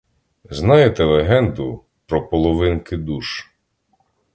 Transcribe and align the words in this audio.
Знаєте 0.49 1.03
легенду 1.03 1.83
про 2.05 2.29
половинки 2.29 2.97
душ? 2.97 3.51